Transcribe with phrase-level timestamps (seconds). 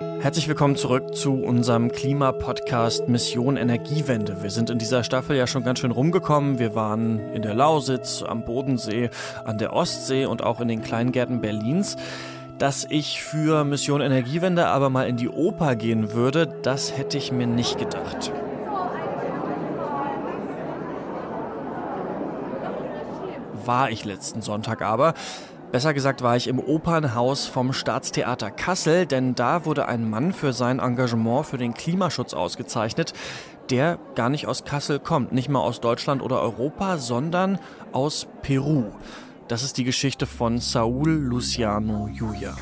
[0.00, 4.44] Herzlich willkommen zurück zu unserem Klimapodcast Mission Energiewende.
[4.44, 6.60] Wir sind in dieser Staffel ja schon ganz schön rumgekommen.
[6.60, 9.10] Wir waren in der Lausitz, am Bodensee,
[9.44, 11.96] an der Ostsee und auch in den Kleingärten Berlins.
[12.58, 17.32] Dass ich für Mission Energiewende aber mal in die Oper gehen würde, das hätte ich
[17.32, 18.30] mir nicht gedacht.
[23.64, 25.14] War ich letzten Sonntag aber.
[25.70, 30.54] Besser gesagt war ich im Opernhaus vom Staatstheater Kassel, denn da wurde ein Mann für
[30.54, 33.12] sein Engagement für den Klimaschutz ausgezeichnet,
[33.70, 37.58] der gar nicht aus Kassel kommt, nicht mal aus Deutschland oder Europa, sondern
[37.92, 38.84] aus Peru.
[39.46, 42.56] Das ist die Geschichte von Saul Luciano Julia.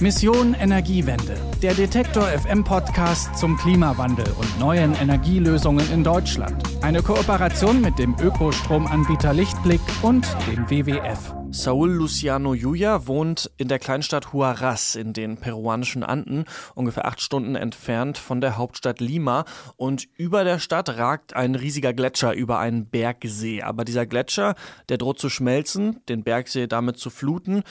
[0.00, 6.60] Mission Energiewende, der Detektor FM Podcast zum Klimawandel und neuen Energielösungen in Deutschland.
[6.82, 11.41] Eine Kooperation mit dem Ökostromanbieter Lichtblick und dem WWF.
[11.54, 17.56] Saul Luciano Yuya wohnt in der Kleinstadt Huaraz in den peruanischen Anden, ungefähr acht Stunden
[17.56, 19.44] entfernt von der Hauptstadt Lima.
[19.76, 23.60] Und über der Stadt ragt ein riesiger Gletscher über einen Bergsee.
[23.60, 24.54] Aber dieser Gletscher,
[24.88, 27.64] der droht zu schmelzen, den Bergsee damit zu fluten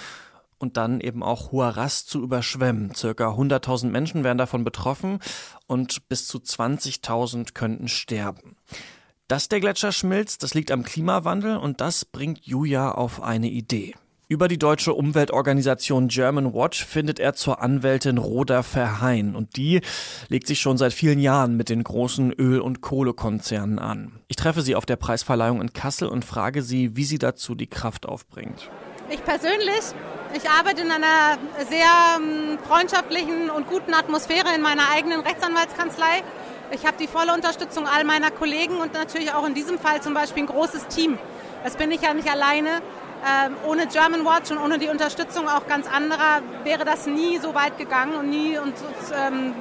[0.59, 2.93] und dann eben auch Huaraz zu überschwemmen.
[2.93, 5.17] Circa 100.000 Menschen werden davon betroffen
[5.65, 8.55] und bis zu 20.000 könnten sterben.
[9.31, 13.95] Dass der Gletscher schmilzt, das liegt am Klimawandel und das bringt Julia auf eine Idee.
[14.27, 19.79] Über die deutsche Umweltorganisation German Watch findet er zur Anwältin Roda Verheyen und die
[20.27, 24.19] legt sich schon seit vielen Jahren mit den großen Öl- und Kohlekonzernen an.
[24.27, 27.67] Ich treffe sie auf der Preisverleihung in Kassel und frage sie, wie sie dazu die
[27.67, 28.69] Kraft aufbringt.
[29.09, 29.81] Ich persönlich,
[30.35, 31.37] ich arbeite in einer
[31.69, 31.87] sehr
[32.17, 36.21] ähm, freundschaftlichen und guten Atmosphäre in meiner eigenen Rechtsanwaltskanzlei.
[36.73, 40.13] Ich habe die volle Unterstützung all meiner Kollegen und natürlich auch in diesem Fall zum
[40.13, 41.17] Beispiel ein großes Team.
[41.63, 42.81] Das bin ich ja nicht alleine.
[43.23, 47.53] Ähm, ohne German Watch und ohne die Unterstützung auch ganz anderer wäre das nie so
[47.53, 48.73] weit gegangen und nie und
[49.13, 49.53] ähm,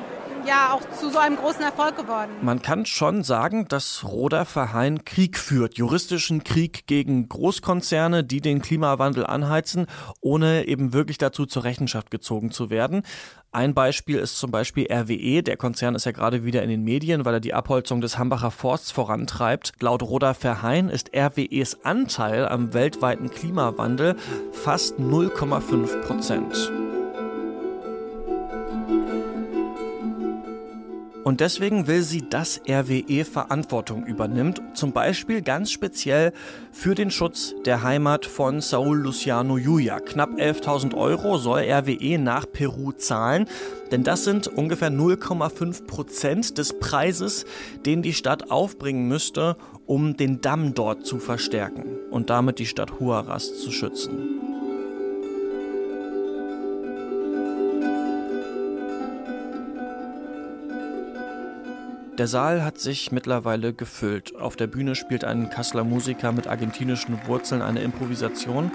[0.47, 2.31] ja auch zu so einem großen Erfolg geworden.
[2.43, 8.63] Man kann schon sagen, dass Roda Verheyen Krieg führt, juristischen Krieg gegen Großkonzerne, die den
[8.63, 9.87] Klimawandel anheizen,
[10.21, 13.03] ohne eben wirklich dazu zur Rechenschaft gezogen zu werden.
[13.53, 15.43] Ein Beispiel ist zum Beispiel RWE.
[15.43, 18.53] Der Konzern ist ja gerade wieder in den Medien, weil er die Abholzung des Hambacher
[18.53, 19.73] Forsts vorantreibt.
[19.81, 24.15] Laut Roda Verheyen ist RWEs Anteil am weltweiten Klimawandel
[24.53, 26.80] fast 0,5 Prozent.
[31.31, 36.33] Und deswegen will sie, dass RWE Verantwortung übernimmt, zum Beispiel ganz speziell
[36.73, 40.01] für den Schutz der Heimat von Saul Luciano Yuya.
[40.01, 43.47] Knapp 11.000 Euro soll RWE nach Peru zahlen,
[43.93, 47.45] denn das sind ungefähr 0,5 Prozent des Preises,
[47.87, 52.99] den die Stadt aufbringen müsste, um den Damm dort zu verstärken und damit die Stadt
[52.99, 54.40] Huaraz zu schützen.
[62.21, 64.37] Der Saal hat sich mittlerweile gefüllt.
[64.37, 68.71] Auf der Bühne spielt ein Kasseler Musiker mit argentinischen Wurzeln eine Improvisation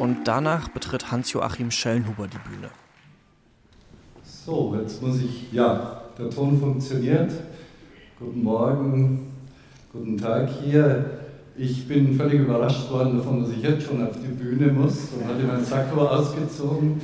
[0.00, 2.70] und danach betritt Hans-Joachim Schellenhuber die Bühne.
[4.24, 7.30] So, jetzt muss ich, ja, der Ton funktioniert.
[8.18, 9.28] Guten Morgen,
[9.92, 11.20] guten Tag hier.
[11.56, 15.24] Ich bin völlig überrascht worden davon, dass ich jetzt schon auf die Bühne muss und
[15.24, 17.00] hatte meinen Sakko ausgezogen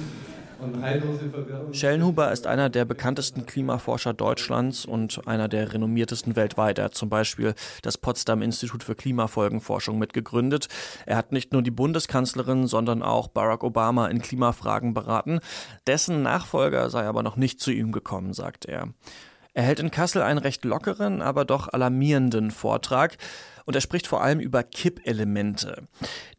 [1.72, 6.78] Schellenhuber ist einer der bekanntesten Klimaforscher Deutschlands und einer der renommiertesten weltweit.
[6.78, 10.68] Er hat zum Beispiel das Potsdam Institut für Klimafolgenforschung mitgegründet.
[11.06, 15.40] Er hat nicht nur die Bundeskanzlerin, sondern auch Barack Obama in Klimafragen beraten.
[15.86, 18.88] Dessen Nachfolger sei aber noch nicht zu ihm gekommen, sagt er.
[19.54, 23.16] Er hält in Kassel einen recht lockeren, aber doch alarmierenden Vortrag
[23.64, 25.86] und er spricht vor allem über Kippelemente.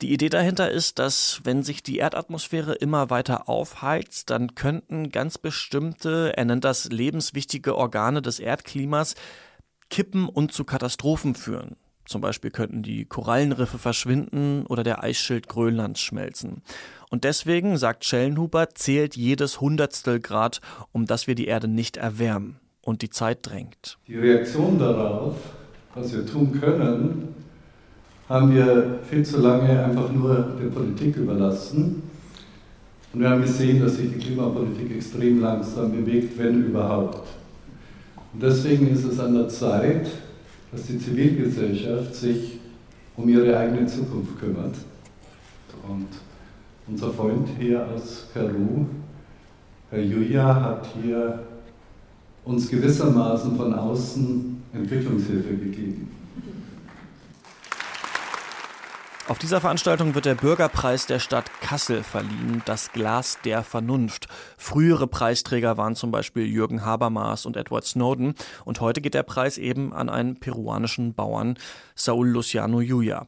[0.01, 5.37] Die Idee dahinter ist, dass wenn sich die Erdatmosphäre immer weiter aufheizt, dann könnten ganz
[5.37, 9.15] bestimmte, er nennt das lebenswichtige Organe des Erdklimas,
[9.89, 11.77] kippen und zu Katastrophen führen.
[12.05, 16.61] Zum Beispiel könnten die Korallenriffe verschwinden oder der Eisschild Grönlands schmelzen.
[17.09, 20.59] Und deswegen, sagt Schellenhuber, zählt jedes Hundertstel Grad,
[20.91, 23.97] um das wir die Erde nicht erwärmen und die Zeit drängt.
[24.08, 25.35] Die Reaktion darauf,
[25.96, 27.35] was wir tun können,
[28.29, 32.03] haben wir viel zu lange einfach nur der Politik überlassen.
[33.11, 37.28] Und wir haben gesehen, dass sich die Klimapolitik extrem langsam bewegt, wenn überhaupt.
[38.34, 40.08] Und deswegen ist es an der Zeit,
[40.72, 42.59] dass die Zivilgesellschaft sich
[43.17, 44.76] um ihre eigene Zukunft kümmert.
[45.88, 46.08] Und
[46.88, 48.85] unser Freund hier aus Peru,
[49.90, 51.40] Herr Julia, hat hier
[52.45, 56.11] uns gewissermaßen von außen Entwicklungshilfe gegeben.
[59.27, 64.27] Auf dieser Veranstaltung wird der Bürgerpreis der Stadt Kassel verliehen, das Glas der Vernunft.
[64.55, 69.57] Frühere Preisträger waren zum Beispiel Jürgen Habermas und Edward Snowden und heute geht der Preis
[69.57, 71.57] eben an einen peruanischen Bauern,
[71.95, 73.25] Saul Luciano Yuya.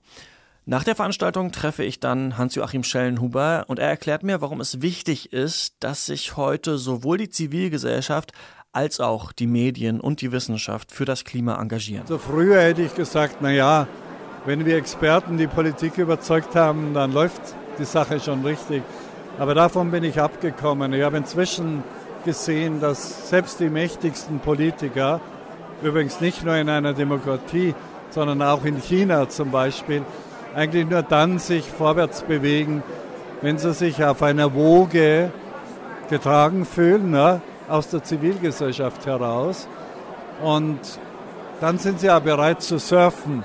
[0.70, 5.32] Nach der Veranstaltung treffe ich dann Hans-Joachim Schellenhuber und er erklärt mir, warum es wichtig
[5.32, 8.34] ist, dass sich heute sowohl die Zivilgesellschaft
[8.72, 12.06] als auch die Medien und die Wissenschaft für das Klima engagieren.
[12.08, 13.88] So früher hätte ich gesagt, na ja,
[14.46, 17.42] wenn wir Experten die Politik überzeugt haben, dann läuft
[17.80, 18.84] die Sache schon richtig.
[19.40, 20.94] Aber davon bin ich abgekommen.
[20.94, 21.84] Ich habe inzwischen
[22.26, 25.22] gesehen, dass selbst die mächtigsten Politiker,
[25.82, 27.76] übrigens nicht nur in einer Demokratie,
[28.10, 30.04] sondern auch in China zum Beispiel,
[30.56, 32.84] eigentlich nur dann sich vorwärts bewegen,
[33.42, 35.32] wenn sie sich auf einer Woge
[36.10, 39.68] getragen fühlen, ne, aus der Zivilgesellschaft heraus.
[40.44, 40.80] Und
[41.62, 43.44] dann sind sie auch bereit zu surfen.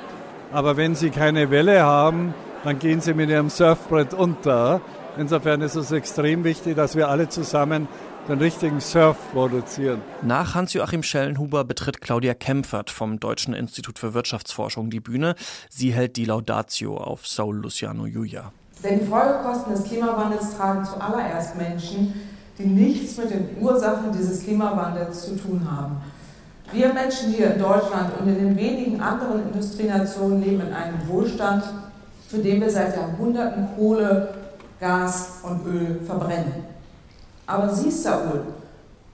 [0.52, 2.34] Aber wenn sie keine Welle haben,
[2.64, 4.80] dann gehen sie mit ihrem Surfbrett unter.
[5.16, 7.88] Insofern ist es extrem wichtig, dass wir alle zusammen
[8.28, 10.00] den richtigen Surf produzieren.
[10.22, 15.34] Nach Hans-Joachim Schellenhuber betritt Claudia Kempfert vom Deutschen Institut für Wirtschaftsforschung die Bühne.
[15.70, 18.52] Sie hält die Laudatio auf Saul Luciano Julia.
[18.84, 22.14] Denn die Folgekosten des Klimawandels tragen zuallererst Menschen,
[22.62, 25.97] die nichts mit den Ursachen dieses Klimawandels zu tun haben.
[26.70, 31.64] Wir Menschen hier in Deutschland und in den wenigen anderen Industrienationen leben in einem Wohlstand,
[32.29, 34.35] für den wir seit Jahrhunderten Kohle,
[34.81, 36.64] Gas und Öl verbrennen.
[37.47, 38.43] Aber Sie, Saul,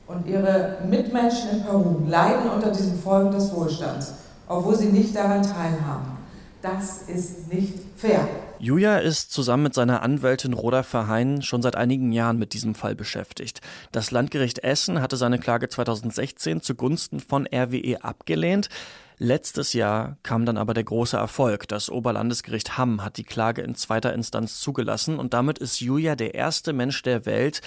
[0.06, 4.14] und Ihre Mitmenschen in Peru leiden unter diesen Folgen des Wohlstands,
[4.48, 6.16] obwohl sie nicht daran teilhaben.
[6.62, 8.20] Das ist nicht fair.
[8.60, 12.96] Julia ist zusammen mit seiner Anwältin Roda Verheyen schon seit einigen Jahren mit diesem Fall
[12.96, 13.60] beschäftigt.
[13.92, 18.68] Das Landgericht Essen hatte seine Klage 2016 zugunsten von RWE abgelehnt.
[19.16, 21.68] Letztes Jahr kam dann aber der große Erfolg.
[21.68, 26.34] Das Oberlandesgericht Hamm hat die Klage in zweiter Instanz zugelassen und damit ist Julia der
[26.34, 27.60] erste Mensch der Welt,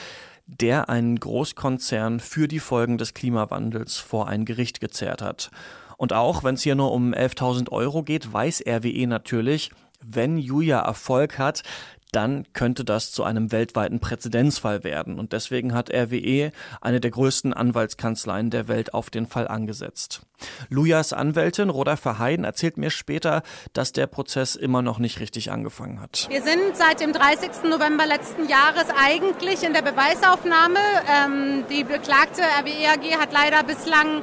[0.45, 5.51] der einen Großkonzern für die Folgen des Klimawandels vor ein Gericht gezerrt hat.
[5.95, 9.71] Und auch wenn es hier nur um 11.000 Euro geht, weiß RWE natürlich,
[10.03, 11.63] wenn Julia Erfolg hat,
[12.11, 15.17] dann könnte das zu einem weltweiten Präzedenzfall werden.
[15.17, 16.51] Und deswegen hat RWE
[16.81, 20.21] eine der größten Anwaltskanzleien der Welt auf den Fall angesetzt.
[20.69, 23.43] Lujas Anwältin Roda Verheyen erzählt mir später,
[23.73, 26.27] dass der Prozess immer noch nicht richtig angefangen hat.
[26.29, 27.69] Wir sind seit dem 30.
[27.69, 30.79] November letzten Jahres eigentlich in der Beweisaufnahme.
[31.09, 34.21] Ähm, die beklagte RWE AG hat leider bislang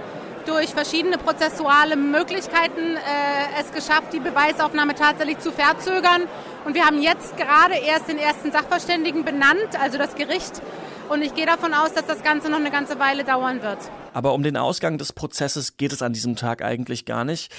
[0.49, 6.23] durch verschiedene prozessuale Möglichkeiten äh, es geschafft, die Beweisaufnahme tatsächlich zu verzögern.
[6.65, 10.63] Und wir haben jetzt gerade erst den ersten Sachverständigen benannt, also das Gericht.
[11.09, 13.79] Und ich gehe davon aus, dass das Ganze noch eine ganze Weile dauern wird.
[14.13, 17.51] Aber um den Ausgang des Prozesses geht es an diesem Tag eigentlich gar nicht.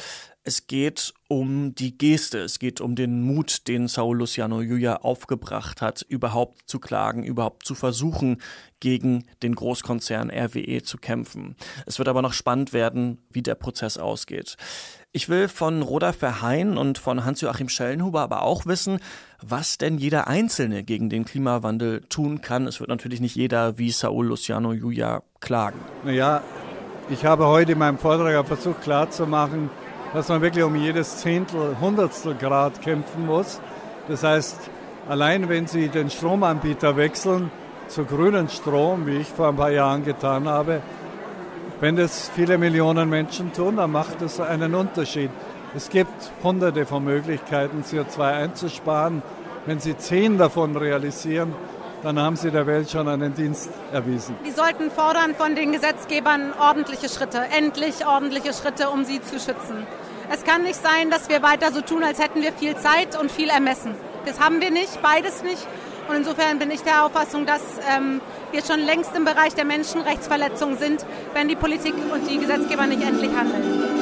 [0.43, 5.81] Es geht um die Geste, es geht um den Mut, den Saul Luciano Julia aufgebracht
[5.81, 8.41] hat, überhaupt zu klagen, überhaupt zu versuchen,
[8.79, 11.55] gegen den Großkonzern RWE zu kämpfen.
[11.85, 14.55] Es wird aber noch spannend werden, wie der Prozess ausgeht.
[15.11, 18.99] Ich will von Roda Verheyen und von Hans-Joachim Schellenhuber aber auch wissen,
[19.41, 22.67] was denn jeder Einzelne gegen den Klimawandel tun kann.
[22.67, 25.79] Es wird natürlich nicht jeder wie Saul Luciano Julia klagen.
[26.03, 26.43] Naja,
[27.09, 29.71] ich habe heute in meinem Vortrag versucht klarzumachen,
[30.13, 33.59] dass man wirklich um jedes Zehntel, Hundertstel Grad kämpfen muss.
[34.07, 34.69] Das heißt,
[35.07, 37.49] allein wenn Sie den Stromanbieter wechseln
[37.87, 40.83] zu grünen Strom, wie ich vor ein paar Jahren getan habe,
[41.79, 45.29] wenn das viele Millionen Menschen tun, dann macht das einen Unterschied.
[45.75, 49.21] Es gibt hunderte von Möglichkeiten, CO2 einzusparen.
[49.65, 51.53] Wenn Sie zehn davon realisieren,
[52.03, 54.35] dann haben Sie der Welt schon einen Dienst erwiesen.
[54.45, 59.85] Die sollten fordern von den Gesetzgebern ordentliche Schritte, endlich ordentliche Schritte, um sie zu schützen.
[60.31, 63.31] Es kann nicht sein, dass wir weiter so tun, als hätten wir viel Zeit und
[63.31, 63.95] viel Ermessen.
[64.25, 65.65] Das haben wir nicht, beides nicht.
[66.07, 67.61] Und insofern bin ich der Auffassung, dass
[67.95, 72.87] ähm, wir schon längst im Bereich der Menschenrechtsverletzung sind, wenn die Politik und die Gesetzgeber
[72.87, 73.99] nicht endlich handeln.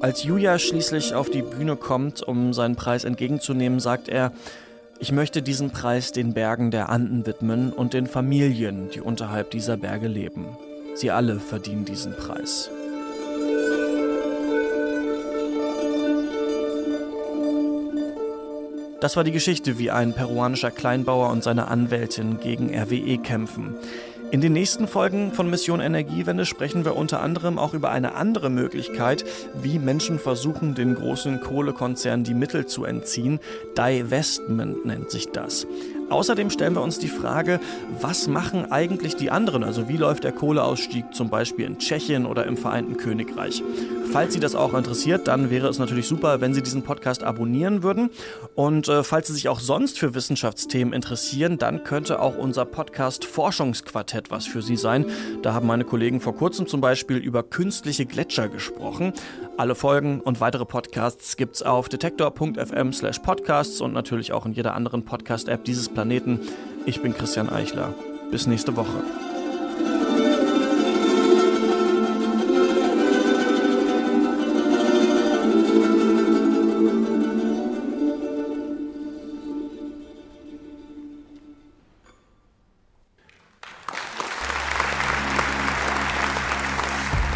[0.00, 4.32] Als Julia schließlich auf die Bühne kommt, um seinen Preis entgegenzunehmen, sagt er,
[5.00, 9.76] ich möchte diesen Preis den Bergen der Anden widmen und den Familien, die unterhalb dieser
[9.76, 10.46] Berge leben.
[10.94, 12.70] Sie alle verdienen diesen Preis.
[19.04, 23.74] Das war die Geschichte, wie ein peruanischer Kleinbauer und seine Anwältin gegen RWE kämpfen.
[24.30, 28.48] In den nächsten Folgen von Mission Energiewende sprechen wir unter anderem auch über eine andere
[28.48, 29.26] Möglichkeit,
[29.60, 33.40] wie Menschen versuchen, den großen Kohlekonzernen die Mittel zu entziehen.
[33.76, 35.66] Divestment nennt sich das.
[36.08, 37.60] Außerdem stellen wir uns die Frage,
[38.00, 39.64] was machen eigentlich die anderen?
[39.64, 43.62] Also wie läuft der Kohleausstieg zum Beispiel in Tschechien oder im Vereinten Königreich?
[44.14, 47.82] Falls Sie das auch interessiert, dann wäre es natürlich super, wenn Sie diesen Podcast abonnieren
[47.82, 48.10] würden.
[48.54, 53.24] Und äh, falls Sie sich auch sonst für Wissenschaftsthemen interessieren, dann könnte auch unser Podcast
[53.24, 55.06] Forschungsquartett was für Sie sein.
[55.42, 59.14] Da haben meine Kollegen vor kurzem zum Beispiel über künstliche Gletscher gesprochen.
[59.56, 64.74] Alle Folgen und weitere Podcasts gibt's auf detektor.fm slash podcasts und natürlich auch in jeder
[64.74, 66.38] anderen Podcast-App dieses Planeten.
[66.86, 67.92] Ich bin Christian Eichler.
[68.30, 69.33] Bis nächste Woche.